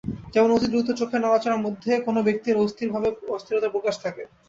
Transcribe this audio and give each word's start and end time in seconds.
যেমন, 0.33 0.49
অতি 0.51 0.67
দ্রুত 0.69 0.87
চোখের 0.99 1.21
নড়াচড়ার 1.21 1.63
মধ্যে 1.65 1.91
কোনো 2.05 2.19
ব্যক্তির 2.27 2.59
অস্থিরতার 3.35 3.73
প্রকাশ 3.75 3.95
থাকে। 4.05 4.23